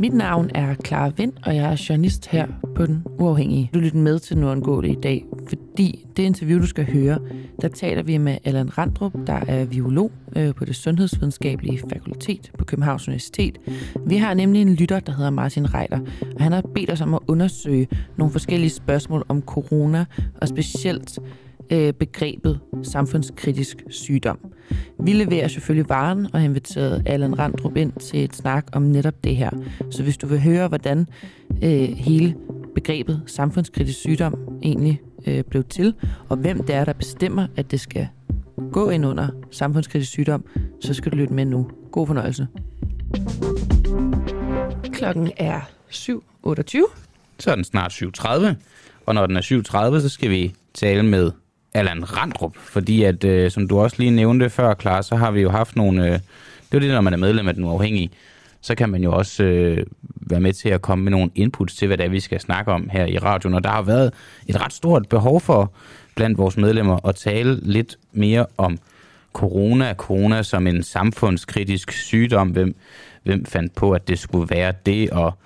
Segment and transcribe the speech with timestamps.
[0.00, 3.70] Mit navn er Clara Vind, og jeg er journalist her på Den Uafhængige.
[3.74, 7.18] Du lytter med til Nordengåle i dag, fordi det interview, du skal høre,
[7.62, 12.64] der taler vi med Allan Randrup, der er biolog øh, på det Sundhedsvidenskabelige Fakultet på
[12.64, 13.58] Københavns Universitet.
[14.06, 16.00] Vi har nemlig en lytter, der hedder Martin Reiter,
[16.36, 20.04] og han har bedt os om at undersøge nogle forskellige spørgsmål om corona,
[20.40, 21.18] og specielt
[21.72, 24.38] øh, begrebet samfundskritisk sygdom.
[25.00, 29.24] Vi leverer selvfølgelig varen og har inviteret Allan Randrup ind til et snak om netop
[29.24, 29.50] det her.
[29.90, 31.06] Så hvis du vil høre, hvordan
[31.62, 32.34] øh, hele
[32.74, 35.94] begrebet samfundskritisk sygdom egentlig øh, blev til,
[36.28, 38.08] og hvem det er, der bestemmer, at det skal
[38.72, 40.44] gå ind under samfundskritisk sygdom,
[40.80, 41.70] så skal du lytte med nu.
[41.92, 42.46] God fornøjelse.
[44.92, 45.60] Klokken er
[45.90, 47.38] 7.28.
[47.38, 48.54] Så er den snart 7.30,
[49.06, 49.40] og når den er
[49.94, 51.30] 7.30, så skal vi tale med
[51.74, 55.40] Allan Randrup, fordi at, øh, som du også lige nævnte før, klar, så har vi
[55.40, 56.06] jo haft nogle...
[56.06, 56.12] Øh,
[56.70, 58.10] det er det, når man er medlem af den uafhængige,
[58.60, 61.86] så kan man jo også øh, være med til at komme med nogle inputs til,
[61.86, 63.54] hvad det er, vi skal snakke om her i radioen.
[63.54, 64.12] Og der har været
[64.46, 65.72] et ret stort behov for
[66.16, 68.78] blandt vores medlemmer at tale lidt mere om
[69.32, 72.48] corona, corona som en samfundskritisk sygdom.
[72.48, 72.74] Hvem,
[73.22, 75.38] hvem fandt på, at det skulle være det, og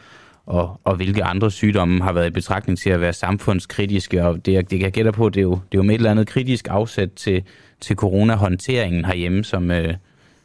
[0.47, 4.71] og, og hvilke andre sygdomme har været i betragtning til at være samfundskritiske, og det,
[4.71, 6.69] det jeg gætter på, det er, jo, det er jo med et eller andet kritisk
[6.71, 7.43] afsæt til,
[7.81, 9.95] til coronahåndteringen herhjemme, som, øh,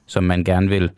[0.06, 0.90] som man gerne vil,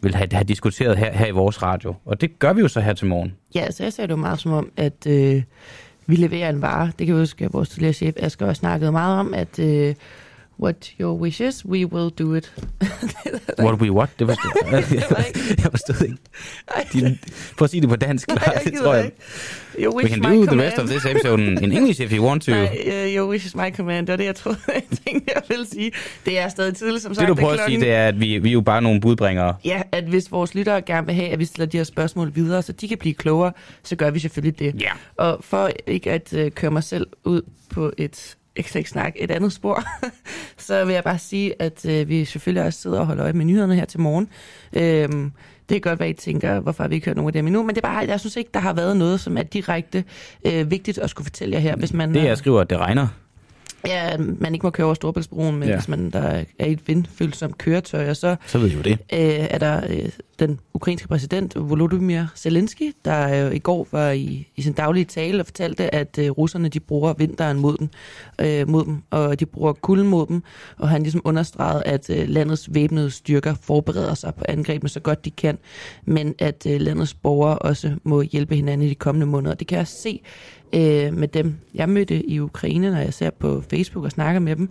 [0.00, 1.94] vil have, have diskuteret her, her i vores radio.
[2.04, 3.34] Og det gør vi jo så her til morgen.
[3.54, 5.42] Ja, altså jeg ser det jo meget som om, at øh,
[6.06, 6.86] vi leverer en vare.
[6.86, 9.58] Det kan jeg huske, at vores tidligere chef Asger har snakket meget om, at...
[9.58, 9.94] Øh,
[10.60, 12.52] What your wishes, we will do it.
[13.58, 14.10] What we what?
[14.18, 15.24] Det forstod jeg.
[15.64, 16.18] jeg forstod ikke.
[16.92, 17.18] Din,
[17.58, 18.52] prøv at sige det på dansk, klar.
[18.54, 19.10] Nej, det tror jeg.
[19.78, 22.52] Your We can do the rest of this episode in English if you want to.
[22.52, 24.06] Nej, uh, your wish is my command.
[24.06, 25.92] Det var det, jeg troede, jeg tænkte, jeg ville sige.
[26.26, 27.28] Det er stadig tidligt, som sagt.
[27.28, 29.54] Det du prøver at sige, det er, at vi, vi er jo bare nogle budbringere.
[29.64, 32.62] Ja, at hvis vores lyttere gerne vil have, at vi stiller de her spørgsmål videre,
[32.62, 33.52] så de kan blive klogere,
[33.82, 34.82] så gør vi selvfølgelig det.
[34.82, 34.90] Ja.
[35.16, 39.30] Og for ikke at uh, køre mig selv ud på et ikke ikke snakke et
[39.30, 39.84] andet spor,
[40.68, 43.44] så vil jeg bare sige, at øh, vi selvfølgelig også sidder og holder øje med
[43.44, 44.28] nyhederne her til morgen.
[44.72, 45.32] Øhm,
[45.68, 47.62] det kan godt være, I tænker, hvorfor har vi ikke hørt nogen af dem endnu,
[47.62, 50.04] men det er bare, jeg synes ikke, der har været noget, som er direkte
[50.46, 51.76] øh, vigtigt at skulle fortælle jer her.
[51.76, 53.08] Hvis man, det, jeg skriver, at det regner.
[53.86, 55.74] Ja, man ikke må køre over Storbæltsbroen, men ja.
[55.74, 58.92] hvis man der er i et vindfølsomt køretøj, og så, så ved I jo det.
[58.92, 60.08] Øh, er der øh,
[60.38, 65.40] den ukrainske præsident Volodymyr Zelensky, der øh, i går var i, i sin daglige tale
[65.40, 67.90] og fortalte, at øh, russerne de bruger vinteren mod, den,
[68.40, 70.42] øh, mod dem, og de bruger kulden mod dem,
[70.78, 75.24] og han ligesom understregede, at øh, landets væbnede styrker forbereder sig på angrebene så godt
[75.24, 75.58] de kan,
[76.04, 79.54] men at øh, landets borgere også må hjælpe hinanden i de kommende måneder.
[79.54, 80.20] Det kan jeg se
[80.72, 84.56] øh, med dem, jeg mødte i Ukraine, når jeg ser på Facebook og snakker med
[84.56, 84.70] dem.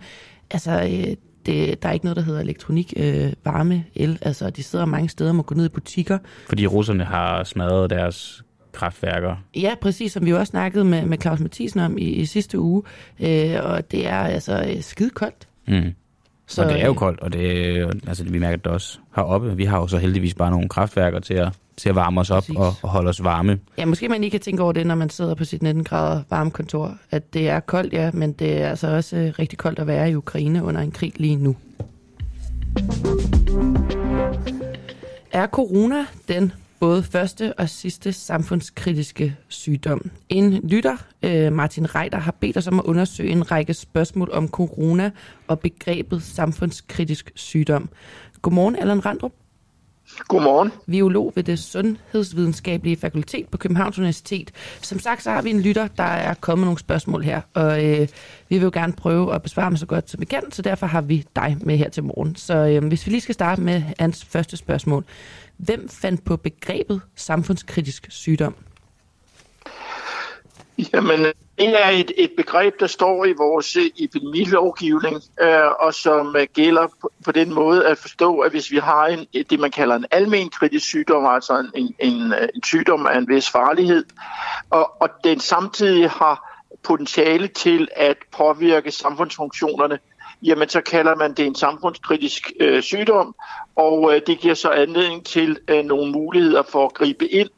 [0.51, 1.15] Altså, øh,
[1.45, 4.19] det, der er ikke noget, der hedder elektronik, øh, varme, el.
[4.21, 6.17] Altså, de sidder mange steder og må gå ned i butikker.
[6.47, 9.35] Fordi russerne har smadret deres kraftværker.
[9.55, 12.83] Ja, præcis, som vi også snakkede med, med Claus Mathisen om i, i sidste uge.
[13.19, 15.47] Øh, og det er altså skide koldt.
[15.67, 15.93] Mm.
[16.47, 19.57] Så, og det er jo koldt, og det, altså, vi mærker det også heroppe.
[19.57, 22.43] Vi har jo så heldigvis bare nogle kraftværker til at, til at varme os op
[22.55, 23.59] og, og holde os varme.
[23.77, 26.23] Ja, måske man lige kan tænke over det, når man sidder på sit 19 grader
[26.29, 29.79] varme kontor, at det er koldt, ja, men det er altså også øh, rigtig koldt
[29.79, 31.55] at være i Ukraine under en krig lige nu.
[35.31, 40.11] Er corona den både første og sidste samfundskritiske sygdom.
[40.29, 44.47] En lytter, øh, Martin Reiter, har bedt os om at undersøge en række spørgsmål om
[44.47, 45.11] corona
[45.47, 47.89] og begrebet samfundskritisk sygdom.
[48.41, 49.31] Godmorgen, Allan Randrup.
[50.27, 50.71] Godmorgen.
[50.85, 54.51] Biolog ved det Sundhedsvidenskabelige Fakultet på Københavns Universitet.
[54.81, 57.99] Som sagt, så har vi en lytter, der er kommet nogle spørgsmål her, og øh,
[58.49, 60.85] vi vil jo gerne prøve at besvare dem så godt som vi kan, så derfor
[60.87, 62.35] har vi dig med her til morgen.
[62.35, 65.03] Så øh, hvis vi lige skal starte med hans første spørgsmål.
[65.57, 68.55] Hvem fandt på begrebet samfundskritisk sygdom?
[70.93, 71.25] Jamen,
[71.57, 76.47] det er et, et begreb, der står i vores øh, epidemilovgivning, øh, og som øh,
[76.53, 79.71] gælder på, på den måde at forstå, at hvis vi har en, øh, det, man
[79.71, 83.49] kalder en almen kritisk sygdom, altså en, en, en, øh, en sygdom af en vis
[83.49, 84.05] farlighed,
[84.69, 89.99] og, og den samtidig har potentiale til at påvirke samfundsfunktionerne,
[90.43, 93.35] jamen så kalder man det en samfundskritisk øh, sygdom,
[93.75, 97.49] og øh, det giver så anledning til øh, nogle muligheder for at gribe ind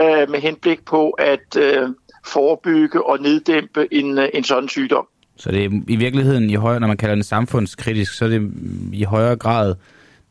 [0.00, 1.88] øh, med henblik på at øh,
[2.28, 5.06] forebygge og neddæmpe en, øh, en sådan sygdom.
[5.36, 8.52] Så det er i virkeligheden, i højere, når man kalder den samfundskritisk, så er det
[8.92, 9.74] i højere grad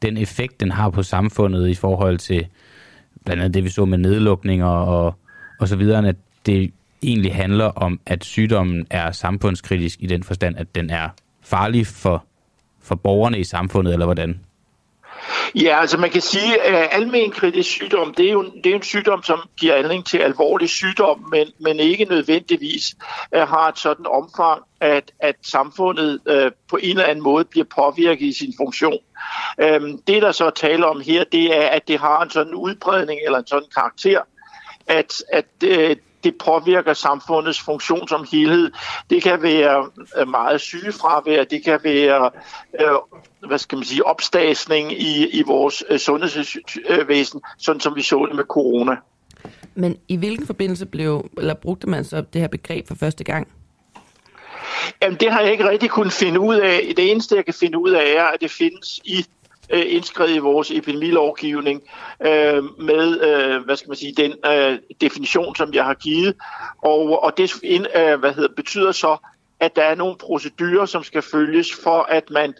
[0.01, 2.47] den effekt, den har på samfundet i forhold til
[3.25, 5.15] blandt andet det, vi så med nedlukninger og,
[5.59, 6.15] og så videre, at
[6.45, 6.71] det
[7.03, 11.09] egentlig handler om, at sygdommen er samfundskritisk i den forstand, at den er
[11.41, 12.25] farlig for,
[12.81, 14.39] for borgerne i samfundet, eller hvordan?
[15.61, 18.83] Ja, altså man kan sige, at almen kritisk sygdom, det er, jo, det er en
[18.83, 22.95] sygdom, som giver anledning til alvorlig sygdom, men, men ikke nødvendigvis
[23.35, 27.65] øh, har et sådan omfang, at, at samfundet øh, på en eller anden måde bliver
[27.75, 28.97] påvirket i sin funktion.
[29.61, 32.53] Øhm, det, der så er tale om her, det er, at det har en sådan
[32.53, 34.21] udbredning eller en sådan karakter,
[34.87, 35.95] at, at øh,
[36.27, 38.71] det påvirker samfundets funktion som helhed.
[39.09, 42.31] Det kan være øh, meget sygefravær, det kan være
[42.81, 42.97] øh,
[43.47, 48.35] hvad skal man sige, opstasning i, i vores øh, sundhedsvæsen, sådan som vi så det
[48.35, 48.95] med corona.
[49.75, 53.47] Men i hvilken forbindelse blev, eller brugte man så det her begreb for første gang?
[55.01, 56.93] Jamen, det har jeg ikke rigtig kunnet finde ud af.
[56.97, 59.25] Det eneste, jeg kan finde ud af, er, at det findes i
[59.69, 61.81] øh, indskrevet i vores epidemilovgivning
[62.21, 66.35] øh, med, øh, hvad skal man sige, den øh, definition, som jeg har givet.
[66.81, 69.17] Og, og det øh, hvad hedder, betyder så,
[69.59, 72.53] at der er nogle procedurer, som skal følges for, at man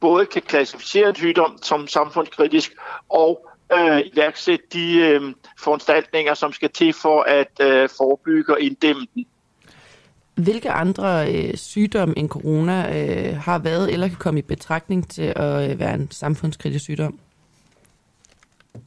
[0.00, 2.72] både kan klassificere en sygdom som samfundskritisk
[3.08, 9.06] og øh, iværksætte de øh, foranstaltninger, som skal til for at øh, forebygge og inddæmme
[9.14, 9.26] den.
[10.34, 15.32] Hvilke andre øh, sygdomme end corona øh, har været eller kan komme i betragtning til
[15.36, 17.18] at øh, være en samfundskritisk sygdom?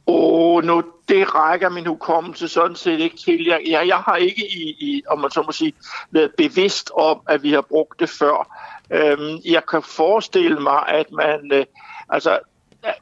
[0.06, 3.44] Oh, nu, det rækker min hukommelse sådan set ikke til.
[3.44, 5.72] Jeg, jeg, jeg har ikke, i, i, om man så må sige,
[6.10, 8.62] været bevidst om, at vi har brugt det før.
[8.90, 11.64] Øhm, jeg kan forestille mig, at man, øh,
[12.08, 12.38] altså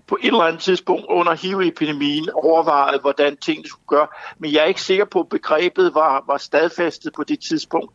[0.06, 4.06] på et eller andet tidspunkt under HIV-epidemien overvejede, hvordan tingene skulle gøre.
[4.38, 7.92] Men jeg er ikke sikker på, at begrebet var, var stadfæstet på det tidspunkt.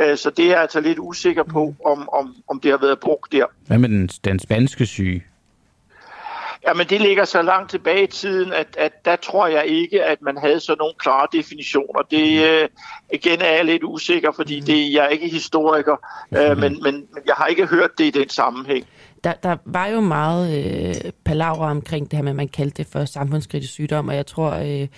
[0.00, 3.00] Øh, så det er jeg altså lidt usikker på, om, om, om det har været
[3.00, 3.46] brugt der.
[3.66, 5.22] Hvad med den, den spanske syge?
[6.66, 10.22] Jamen det ligger så langt tilbage i tiden, at, at der tror jeg ikke, at
[10.22, 12.02] man havde så nogle klare definitioner.
[12.10, 12.68] Det øh,
[13.12, 15.96] igen er jeg lidt usikker, fordi det, jeg er ikke historiker,
[16.36, 18.86] øh, men, men, men jeg har ikke hørt det i den sammenhæng.
[19.24, 20.64] Der, der var jo meget
[21.04, 24.26] øh, palaver omkring det her med, at man kaldte det for samfundskritisk sygdom, og jeg
[24.26, 24.88] tror, øh,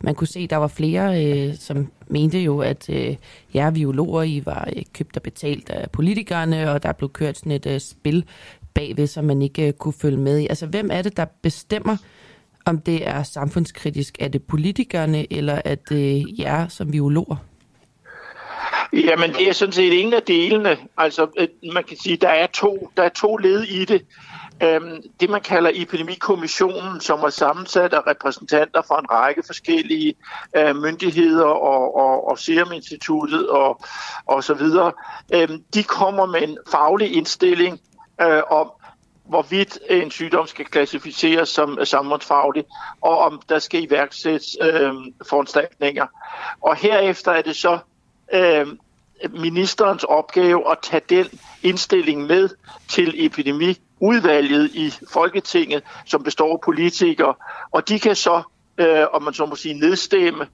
[0.00, 3.16] man kunne se, at der var flere, øh, som mente jo, at øh,
[3.54, 7.52] jer biologer, I var øh, købt og betalt af politikerne, og der blev kørt sådan
[7.52, 8.24] et øh, spil
[8.74, 10.46] bagved, som man ikke øh, kunne følge med i.
[10.46, 11.96] Altså, hvem er det, der bestemmer,
[12.64, 14.16] om det er samfundskritisk?
[14.20, 17.36] Er det politikerne, eller er det jer som biologer?
[18.92, 20.76] Jamen, det er sådan set ingen af delene.
[20.96, 24.02] Altså, øh, man kan sige, der er to, der er to led i det.
[24.62, 30.14] Øhm, det, man kalder epidemikommissionen, som er sammensat af repræsentanter fra en række forskellige
[30.56, 33.80] øh, myndigheder og, og, og Seruminstituttet og,
[34.26, 34.92] og så videre,
[35.34, 37.80] øhm, de kommer med en faglig indstilling
[38.20, 38.70] øh, om,
[39.24, 42.64] hvorvidt en sygdom skal klassificeres som samfundsfaglig,
[43.00, 44.94] og om der skal iværksættes øh,
[45.28, 46.06] foranstaltninger.
[46.60, 47.78] Og herefter er det så
[48.32, 48.66] øh,
[49.30, 51.26] ministerens opgave at tage den
[51.62, 52.48] indstilling med
[52.88, 57.34] til epidemiudvalget i Folketinget, som består af politikere,
[57.70, 58.42] og de kan så,
[58.78, 60.46] øh, om man så må sige, nedstemme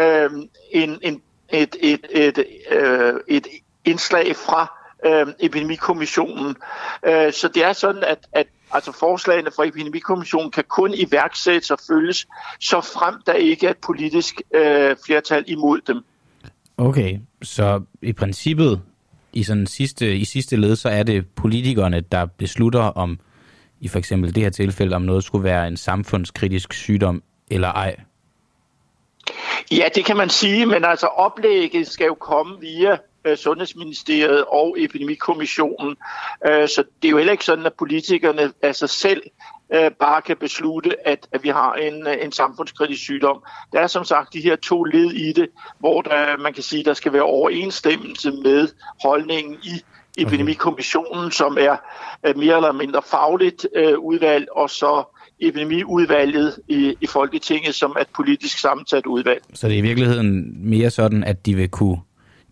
[0.00, 0.30] øh,
[0.72, 3.46] en, en, et, et, et, øh, et
[3.84, 6.56] indslag fra øh, epidemikommissionen.
[7.06, 11.78] Øh, så det er sådan, at, at altså forslagene fra epidemikommissionen kan kun iværksættes og
[11.88, 12.26] følges,
[12.60, 16.04] så frem der ikke er et politisk øh, flertal imod dem.
[16.78, 18.82] Okay, så i princippet
[19.32, 23.18] i sådan sidste, i sidste led, så er det politikerne, der beslutter om,
[23.80, 27.96] i for eksempel det her tilfælde, om noget skulle være en samfundskritisk sygdom eller ej?
[29.70, 34.76] Ja, det kan man sige, men altså oplægget skal jo komme via øh, Sundhedsministeriet og
[34.78, 35.96] Epidemikommissionen.
[36.46, 39.22] Øh, så det er jo heller ikke sådan, at politikerne af sig selv
[39.74, 43.42] øh, bare kan beslutte, at, at vi har en, øh, en samfundskritisk sygdom.
[43.72, 46.84] Der er som sagt de her to led i det, hvor der, man kan sige,
[46.84, 48.68] der skal være overensstemmelse med
[49.02, 49.82] holdningen i
[50.18, 51.76] Epidemikommissionen, som er
[52.36, 55.04] mere eller mindre fagligt øh, udvalg, og så
[55.40, 59.42] epidemiudvalget i, i Folketinget, som er et politisk sammensat udvalg.
[59.54, 61.98] Så det er i virkeligheden mere sådan, at de vil kunne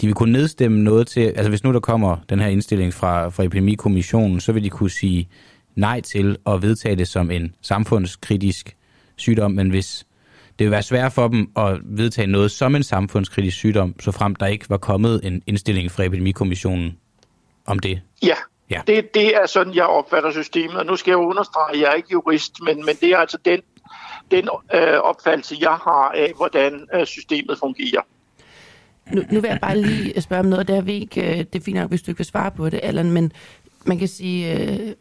[0.00, 3.28] de vil kunne nedstemme noget til, altså hvis nu der kommer den her indstilling fra,
[3.28, 5.28] fra Epidemikommissionen, så vil de kunne sige
[5.74, 8.76] nej til at vedtage det som en samfundskritisk
[9.16, 10.06] sygdom, men hvis
[10.58, 14.34] det vil være svært for dem at vedtage noget som en samfundskritisk sygdom, så frem
[14.34, 16.98] der ikke var kommet en indstilling fra Epidemikommissionen
[17.66, 18.00] om det.
[18.22, 18.36] Ja,
[18.70, 18.80] ja.
[18.86, 21.94] Det, det er sådan, jeg opfatter systemet, og nu skal jeg understrege, at jeg er
[21.94, 23.60] ikke jurist, men, men det er altså den,
[24.30, 28.00] den øh, opfattelse, jeg har af, hvordan øh, systemet fungerer.
[29.12, 31.54] Nu, nu vil jeg bare lige øh, spørge om noget, og det ikke, øh, det
[31.54, 33.32] er fint nok, hvis du ikke vil svare på det, Allan, men
[33.86, 34.92] man kan sige, øh,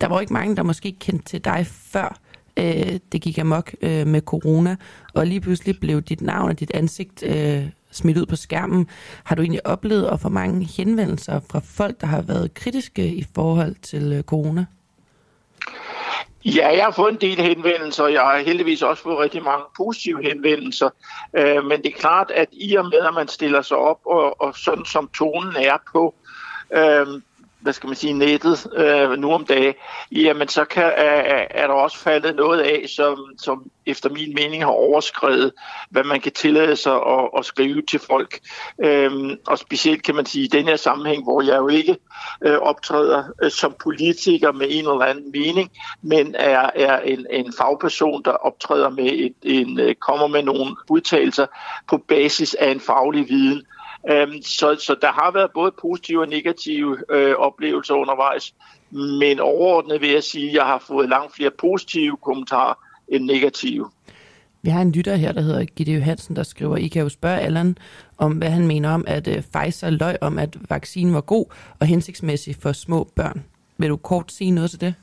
[0.00, 2.20] der var ikke mange, der måske kendte til dig før
[2.58, 4.76] øh, det gik amok øh, med corona,
[5.14, 8.86] og lige pludselig blev dit navn og dit ansigt øh, smidt ud på skærmen.
[9.24, 13.26] Har du egentlig oplevet at få mange henvendelser fra folk, der har været kritiske i
[13.34, 14.64] forhold til øh, corona?
[16.44, 19.64] Ja, jeg har fået en del henvendelser, og jeg har heldigvis også fået rigtig mange
[19.76, 20.90] positive henvendelser.
[21.36, 24.40] Øh, men det er klart, at i og med, at man stiller sig op, og,
[24.40, 26.14] og sådan som tonen er på,
[26.72, 27.06] øh,
[27.60, 29.74] hvad skal man sige, nettet øh, nu om dagen,
[30.12, 34.62] jamen så kan, er, er der også faldet noget af, som, som efter min mening
[34.62, 35.52] har overskrevet,
[35.90, 38.40] hvad man kan tillade sig at, at skrive til folk.
[38.84, 41.96] Øhm, og specielt kan man sige i den her sammenhæng, hvor jeg jo ikke
[42.42, 45.70] øh, optræder øh, som politiker med en eller anden mening,
[46.02, 50.76] men er, er en, en fagperson, der optræder med et, en, øh, kommer med nogle
[50.90, 51.46] udtalelser
[51.88, 53.62] på basis af en faglig viden.
[54.10, 58.54] Øhm, så, så der har været både positive og negative øh, oplevelser undervejs,
[58.90, 62.74] men overordnet vil jeg sige, at jeg har fået langt flere positive kommentarer
[63.08, 63.90] end negative.
[64.62, 67.38] Vi har en lytter her, der hedder Gitte Johansen, der skriver, I kan jo spørge
[67.38, 67.78] Allan
[68.18, 71.44] om, hvad han mener om, at øh, Pfizer løg om, at vaccinen var god
[71.80, 73.44] og hensigtsmæssig for små børn.
[73.78, 74.94] Vil du kort sige noget til det?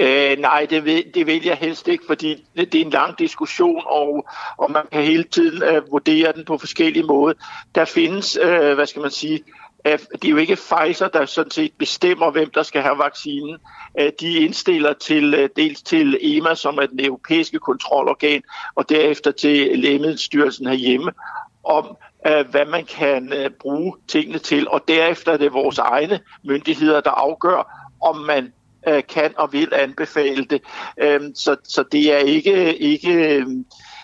[0.00, 3.82] Øh, nej, det vil, det vil jeg helst ikke, fordi det, er en lang diskussion,
[3.86, 7.34] og, og man kan hele tiden øh, vurdere den på forskellige måder.
[7.74, 9.44] Der findes, øh, hvad skal man sige,
[9.86, 13.58] øh, det er jo ikke Pfizer, der sådan set bestemmer, hvem der skal have vaccinen.
[14.00, 18.42] Øh, de indstiller til øh, dels til EMA, som er den europæiske kontrolorgan,
[18.74, 21.12] og derefter til Lægemiddelstyrelsen herhjemme,
[21.64, 21.96] om
[22.26, 27.00] øh, hvad man kan øh, bruge tingene til, og derefter er det vores egne myndigheder,
[27.00, 28.52] der afgør, om man
[28.88, 30.62] øh, kan og vil anbefale det.
[30.98, 33.46] Øh, så, så det er ikke, ikke øh,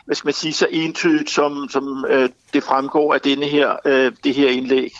[0.07, 4.13] hvad skal man sige, så entydigt, som, som øh, det fremgår af denne her, øh,
[4.25, 4.93] det her indlæg.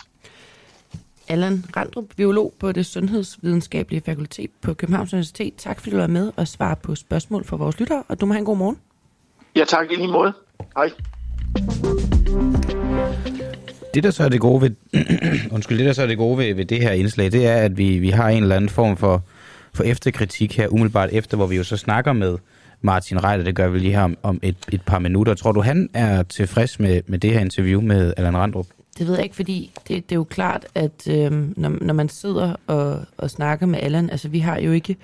[1.27, 5.53] Allan Randrup, biolog på det Sundhedsvidenskabelige Fakultet på Københavns Universitet.
[5.57, 8.33] Tak fordi du var med og svare på spørgsmål fra vores lyttere, og du må
[8.33, 8.77] have en god morgen.
[9.55, 10.33] Ja, tak i lige måde.
[10.77, 10.91] Hej.
[13.93, 14.71] Det der så er det gode ved,
[15.55, 17.77] undskyld, det der så er det gode ved, ved det her indslag, det er, at
[17.77, 19.23] vi, vi har en eller anden form for
[19.73, 22.37] for efterkritik her umiddelbart efter, hvor vi jo så snakker med
[22.81, 25.33] Martin Reiler, det gør vi lige her om, om et, et par minutter.
[25.33, 28.65] Tror du, han er tilfreds med, med det her interview med Allan Randrup?
[28.97, 32.09] Det ved jeg ikke, fordi det, det er jo klart, at øh, når, når man
[32.09, 34.95] sidder og, og snakker med Allan, altså vi har jo ikke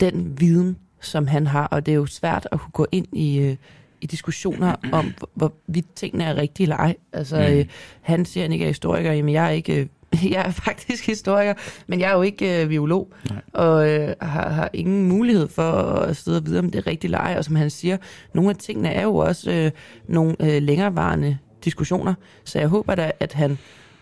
[0.00, 3.38] den viden, som han har, og det er jo svært at kunne gå ind i,
[3.38, 3.56] øh,
[4.00, 6.96] i diskussioner om, hvorvidt tingene er rigtige eller ej.
[7.12, 7.42] Altså, mm.
[7.42, 7.64] øh,
[8.00, 9.86] han siger, at han ikke er historiker, jamen jeg er ikke øh,
[10.34, 11.54] jeg er faktisk historiker,
[11.86, 13.40] men jeg er jo ikke øh, biolog, Nej.
[13.52, 17.10] og øh, har, har ingen mulighed for at sidde og vide, om det er rigtigt
[17.10, 17.38] leje.
[17.38, 17.96] Og som han siger,
[18.34, 19.70] nogle af tingene er jo også øh,
[20.08, 23.58] nogle øh, længerevarende diskussioner, så jeg håber da, at han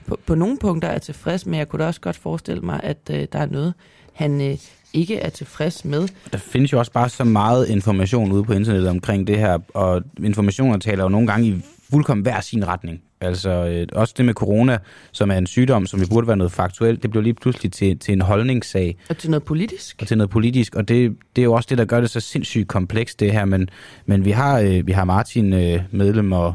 [0.07, 2.99] på, på nogle punkter er tilfreds, men jeg kunne da også godt forestille mig, at
[3.11, 3.75] øh, der er noget,
[4.13, 4.59] han øh,
[4.93, 6.09] ikke er tilfreds med.
[6.33, 10.03] Der findes jo også bare så meget information ude på internettet omkring det her, og
[10.25, 13.03] informationer taler jo nogle gange i fuldkommen hver sin retning.
[13.25, 14.79] Altså øh, også det med corona,
[15.13, 17.99] som er en sygdom, som vi burde være noget faktuelt, det blev lige pludselig til,
[17.99, 18.97] til en holdningssag.
[19.09, 19.97] Og til noget politisk.
[20.01, 22.21] Og til noget politisk, og det, det er jo også det, der gør det så
[22.21, 23.45] sindssygt komplekst det her.
[23.45, 23.69] Men,
[24.07, 26.55] men vi, har, øh, vi har Martin, øh, medlem og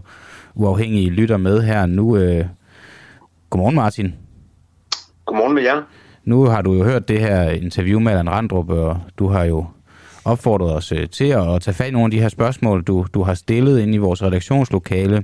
[0.56, 2.18] uafhængige lytter med her nu.
[2.18, 2.46] Øh.
[3.50, 4.14] Godmorgen Martin.
[5.26, 5.82] Godmorgen med jer.
[6.24, 9.66] Nu har du jo hørt det her interview med Alan Randrup, og du har jo
[10.26, 13.24] opfordret os øh, til at tage fat i nogle af de her spørgsmål, du, du
[13.24, 15.24] har stillet ind i vores redaktionslokale.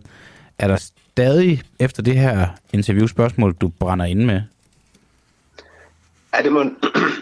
[0.60, 4.42] Er der stadig efter det her interview spørgsmål, du brænder ind med?
[6.34, 6.66] Ja, det må,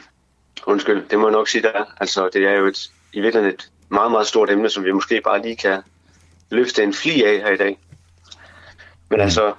[0.71, 3.69] undskyld, det må jeg nok sige, der Altså, det er jo et, i virkeligheden et
[3.89, 5.81] meget, meget stort emne, som vi måske bare lige kan
[6.49, 7.77] løfte en fli af her i dag.
[9.09, 9.23] Men mm.
[9.23, 9.53] altså,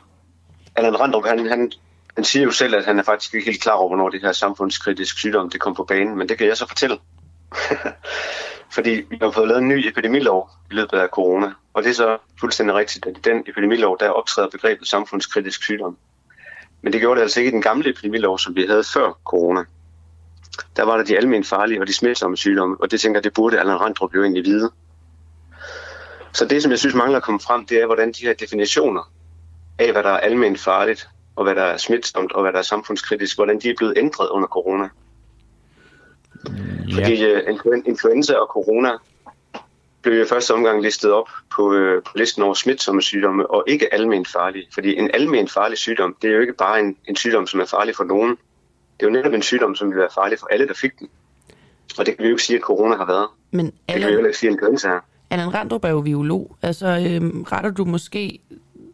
[0.76, 1.72] Allan Randrup, han, han,
[2.14, 4.32] han siger jo selv, at han er faktisk ikke helt klar over, hvornår det her
[4.32, 6.98] samfundskritiske sygdom det kom på banen, men det kan jeg så fortælle.
[8.70, 11.94] Fordi vi har fået lavet en ny epidemilov i løbet af corona, og det er
[11.94, 15.96] så fuldstændig rigtigt, at i den epidemilov, der optræder begrebet samfundskritisk sygdom.
[16.82, 19.64] Men det gjorde det altså ikke i den gamle epidemilov, som vi havde før corona.
[20.76, 23.34] Der var der de almindelige farlige og de smitsomme sygdomme, og det tænker jeg, det
[23.34, 24.70] burde Allan Randrup jo egentlig vide.
[26.32, 29.12] Så det, som jeg synes mangler at komme frem, det er, hvordan de her definitioner
[29.78, 32.62] af, hvad der er almindeligt farligt, og hvad der er smitsomt, og hvad der er
[32.62, 34.88] samfundskritisk, hvordan de er blevet ændret under corona.
[36.88, 36.94] Ja.
[36.94, 37.34] Fordi
[37.68, 38.90] uh, influenza og corona
[40.02, 43.94] blev i første omgang listet op på, uh, på listen over smitsomme sygdomme, og ikke
[43.94, 44.66] almindeligt farlige.
[44.74, 47.64] Fordi en almindeligt farlig sygdom, det er jo ikke bare en, en sygdom, som er
[47.64, 48.30] farlig for nogen.
[49.00, 51.08] Det er jo netop en sygdom, som vil være farlig for alle, der fik den.
[51.98, 53.28] Og det kan vi jo ikke sige, at corona har været.
[53.50, 55.00] Men Allan, det kan vi jo ikke sige, at en her.
[55.30, 56.56] Allan Randrup er jo biolog.
[56.62, 58.40] Altså, øhm, retter du måske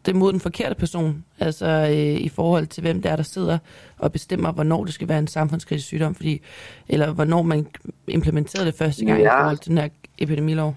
[0.06, 3.58] det mod den forkerte person, altså øh, i forhold til hvem det er, der sidder
[3.98, 6.42] og bestemmer, hvornår det skal være en samfundskritisk sygdom, fordi,
[6.88, 7.66] eller hvornår man
[8.08, 9.26] implementerede det første gang ja.
[9.26, 9.88] i forhold til den her
[10.18, 10.74] epidemilov?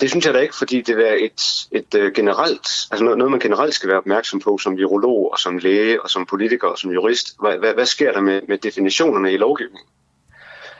[0.00, 3.30] Det synes jeg da ikke, fordi det er et, et uh, generelt, altså noget, noget,
[3.30, 6.78] man generelt skal være opmærksom på som virolog og som læge og som politiker og
[6.78, 7.36] som jurist.
[7.40, 9.88] Hvad, hvad, hvad sker der med, med definitionerne i lovgivningen?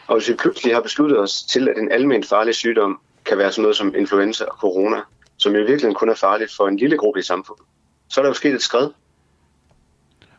[0.06, 3.52] Og hvis vi pludselig har besluttet os til, at en almindeligt farlig sygdom kan være
[3.52, 5.00] sådan noget som influenza og corona,
[5.40, 7.64] som jo virkelig kun er farligt for en lille gruppe i samfundet,
[8.08, 8.88] så er der jo sket et skred.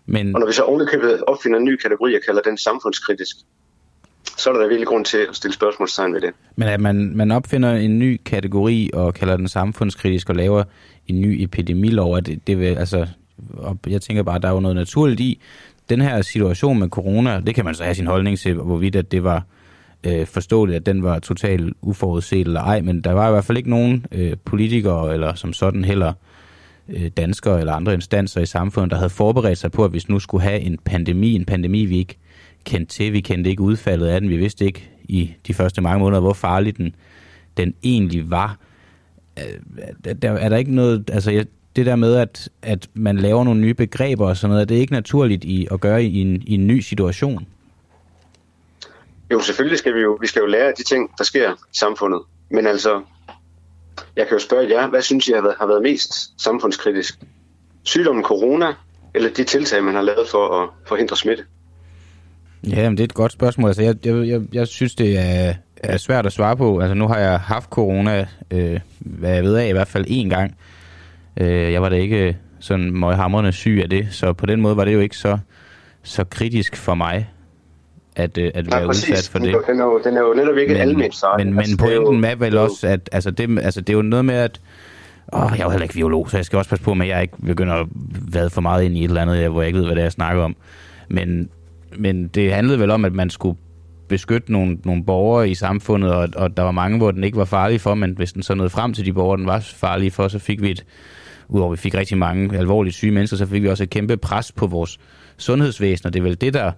[0.06, 0.36] Men...
[0.36, 3.36] Og når vi så ovenikøbet opfinder en ny kategori og kalder den samfundskritisk,
[4.38, 6.34] så er der da virkelig grund til at stille spørgsmålstegn ved det.
[6.56, 10.64] Men at man, man opfinder en ny kategori og kalder den samfundskritisk og laver
[11.08, 13.08] en ny epidemilov, det, det vil, altså,
[13.54, 15.42] og jeg tænker bare, at der er jo noget naturligt i,
[15.90, 19.12] den her situation med corona, det kan man så have sin holdning til, hvorvidt at
[19.12, 19.61] det var øh,
[20.08, 23.58] øh, forståeligt, at den var totalt uforudset eller ej, men der var i hvert fald
[23.58, 26.14] ikke nogen øh, politikere, eller som sådan heller
[26.90, 30.20] øh, danskere eller andre instanser i samfundet, der havde forberedt sig på, at hvis nu
[30.20, 32.18] skulle have en pandemi, en pandemi vi ikke
[32.64, 36.00] kendte til, vi kendte ikke udfaldet af den, vi vidste ikke i de første mange
[36.00, 36.96] måneder, hvor farlig den,
[37.58, 38.58] den egentlig var.
[39.40, 43.44] Øh, der, er der ikke noget, altså jeg, det der med, at, at man laver
[43.44, 46.44] nogle nye begreber og sådan noget, det er ikke naturligt i at gøre i en,
[46.46, 47.48] i en ny situation?
[49.32, 51.78] Jo, selvfølgelig skal vi jo, vi skal jo lære af de ting, der sker i
[51.78, 52.22] samfundet.
[52.52, 53.02] Men altså,
[54.16, 57.20] jeg kan jo spørge jer, hvad synes I har været, har været mest samfundskritisk?
[57.84, 58.74] Sygdommen corona,
[59.14, 61.44] eller de tiltag, man har lavet for at forhindre smitte?
[62.68, 63.68] Ja, men det er et godt spørgsmål.
[63.68, 66.80] Altså, jeg, jeg, jeg, jeg synes, det er, er svært at svare på.
[66.80, 70.30] Altså, nu har jeg haft corona, øh, hvad jeg ved af, i hvert fald én
[70.30, 70.58] gang.
[71.38, 74.78] Øh, jeg var da ikke øh, sådan møghamrende syg af det, så på den måde
[74.78, 75.38] var det jo ikke så,
[76.04, 77.30] så kritisk for mig
[78.22, 79.10] at, øh, at være præcis.
[79.10, 79.56] udsat for det.
[79.68, 82.36] Den er jo, den er jo netop ikke men, almindeligt Men, men altså, pointen er
[82.36, 84.60] vel også, at altså det, altså det er jo noget med, at
[85.34, 87.14] Åh, jeg er jo heller ikke biolog, så jeg skal også passe på med, at
[87.14, 87.88] jeg ikke begynder at
[88.34, 90.06] være for meget ind i et eller andet, hvor jeg ikke ved, hvad det er,
[90.06, 90.56] jeg snakker om.
[91.10, 91.50] Men,
[91.98, 93.58] men det handlede vel om, at man skulle
[94.08, 97.46] beskytte nogle, nogle borgere i samfundet, og, og der var mange, hvor den ikke var
[97.46, 100.28] farlig for, men hvis den så nåede frem til de borgere, den var farlig for,
[100.28, 100.86] så fik vi et,
[101.50, 104.52] udover vi fik rigtig mange alvorligt syge mennesker, så fik vi også et kæmpe pres
[104.52, 105.00] på vores
[105.38, 106.72] sundhedsvæsen, og det er vel det, der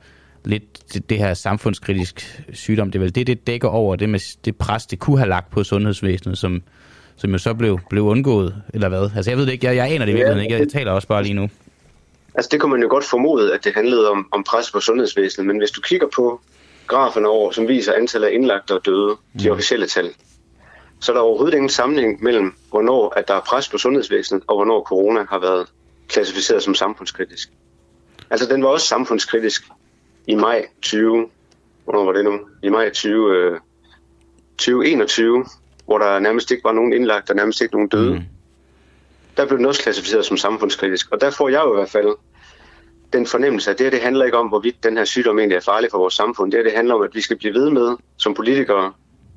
[0.45, 4.38] lidt det, det her samfundskritisk sygdom, det er vel det, det dækker over, det med
[4.45, 6.62] det pres, det kunne have lagt på sundhedsvæsenet, som,
[7.15, 9.10] som jo så blev, blev undgået, eller hvad?
[9.15, 11.08] Altså jeg ved det ikke, jeg, jeg aner det i virkeligheden ikke, jeg taler også
[11.08, 11.49] bare lige nu.
[12.36, 15.47] Altså det kunne man jo godt formode, at det handlede om, om pres på sundhedsvæsenet,
[15.47, 16.41] men hvis du kigger på
[16.88, 19.51] graferne over, som viser antallet af indlagte og døde, de mm.
[19.51, 20.10] officielle tal,
[20.99, 24.56] så er der overhovedet ingen sammenhæng mellem, hvornår at der er pres på sundhedsvæsenet, og
[24.56, 25.67] hvornår corona har været
[26.08, 27.49] klassificeret som samfundskritisk.
[28.29, 29.63] Altså den var også samfundskritisk
[30.27, 31.29] i maj 20,
[31.83, 32.39] hvornår var det nu?
[32.63, 33.59] I maj 20, øh,
[34.57, 35.45] 2021,
[35.86, 38.13] hvor der nærmest ikke var nogen indlagt, og nærmest ikke nogen døde.
[38.13, 38.21] Mm.
[39.38, 42.15] Der blev den også klassificeret som samfundskritisk, og der får jeg jo i hvert fald
[43.13, 45.62] den fornemmelse, at det her det handler ikke om, hvorvidt den her sygdom egentlig er
[45.62, 46.51] farlig for vores samfund.
[46.51, 48.93] Det her det handler om, at vi skal blive ved med som politikere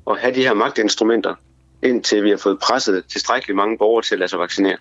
[0.09, 1.35] at have de her magtinstrumenter,
[1.83, 4.77] indtil vi har fået presset tilstrækkeligt mange borgere til at lade sig vaccinere.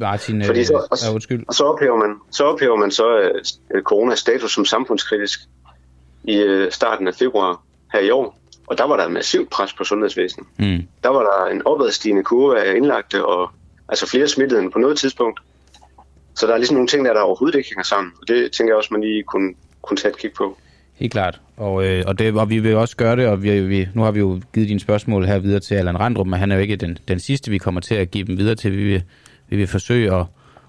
[0.00, 1.44] Martin, Fordi så, og, ja, undskyld.
[1.48, 3.30] Og så ophæver man så, ophæver man så
[3.74, 5.40] uh, corona status som samfundskritisk
[6.24, 8.38] i uh, starten af februar her i år.
[8.66, 10.46] Og der var der massivt pres på sundhedsvæsenet.
[10.58, 10.82] Mm.
[11.02, 13.50] Der var der en opadstigende kurve af indlagte, og
[13.88, 15.40] altså flere smittede end på noget tidspunkt.
[16.34, 18.12] Så der er ligesom nogle ting, der, der overhovedet ikke hænger sammen.
[18.22, 20.58] Og det tænker jeg også, man lige kunne, kunne tage et kig på.
[20.94, 21.40] Helt klart.
[21.56, 24.10] Og, øh, og, det, og vi vil også gøre det, og vi, vi, nu har
[24.10, 26.76] vi jo givet dine spørgsmål her videre til Allan Randrup, men han er jo ikke
[26.76, 28.76] den, den sidste, vi kommer til at give dem videre til.
[28.76, 29.02] Vi vil,
[29.54, 30.26] vi vil forsøge at,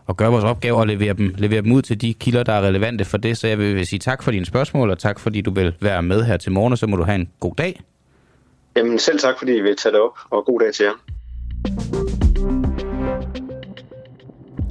[0.09, 2.61] at gøre vores opgave og levere dem, levere dem ud til de kilder, der er
[2.61, 3.37] relevante for det.
[3.37, 6.03] Så jeg vil, vil sige tak for dine spørgsmål, og tak fordi du vil være
[6.03, 7.81] med her til morgen, og så må du have en god dag.
[8.75, 10.93] Jamen selv tak, fordi I vil tage det op, og god dag til jer.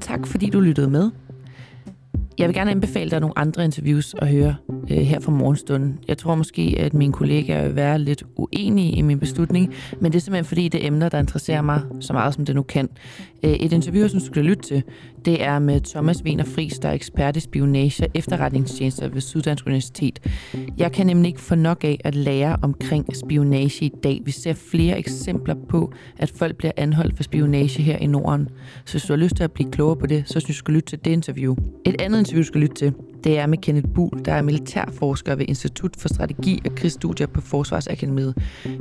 [0.00, 1.10] Tak fordi du lyttede med.
[2.38, 4.54] Jeg vil gerne anbefale dig nogle andre interviews at høre
[4.90, 5.98] øh, her fra morgenstunden.
[6.08, 10.18] Jeg tror måske, at mine kollegaer vil være lidt uenige i min beslutning, men det
[10.18, 12.88] er simpelthen fordi, det er emner, der interesserer mig så meget, som det nu kan.
[13.42, 14.82] Øh, et interview, som du skal lytte til,
[15.24, 19.66] det er med Thomas Wiener Friis, der er ekspert i spionage og efterretningstjenester ved Syddansk
[19.66, 20.20] Universitet.
[20.78, 24.20] Jeg kan nemlig ikke få nok af at lære omkring spionage i dag.
[24.24, 28.48] Vi ser flere eksempler på, at folk bliver anholdt for spionage her i Norden.
[28.84, 30.58] Så hvis du har lyst til at blive klogere på det, så synes jeg, du
[30.58, 31.56] skal lytte til det interview.
[31.84, 35.34] Et andet interview, du skal lytte til, det er med Kenneth Buhl, der er militærforsker
[35.34, 38.34] ved Institut for Strategi og Krigsstudier på Forsvarsakademiet.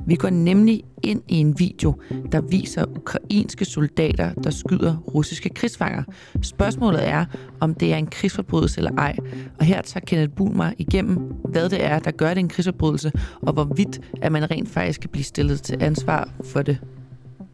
[0.08, 1.94] Vi går nemlig ind i en video,
[2.32, 6.04] der viser ukrainske soldater, der skyder russiske krigsfanger.
[6.42, 7.26] Spørgsmålet er,
[7.60, 9.16] om det er en krigsforbrydelse eller ej.
[9.60, 11.18] Og her tager Kenneth Buhl mig igennem,
[11.50, 15.10] hvad det er, der gør det en krigsforbrydelse, og hvorvidt at man rent faktisk kan
[15.10, 16.78] blive stillet til ansvar for det.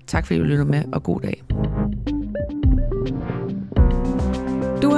[0.08, 1.44] Tak fordi du lyttede med, og god dag.